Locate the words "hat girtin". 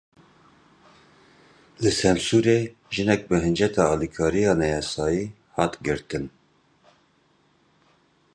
5.57-6.25